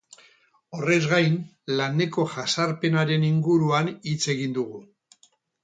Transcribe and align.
Horrez 0.77 0.97
gain, 1.11 1.35
laneko 1.81 2.25
jazarpenaren 2.33 3.29
inguruan 3.29 3.93
hitz 4.13 4.19
egin 4.37 4.59
dugu. 4.59 4.85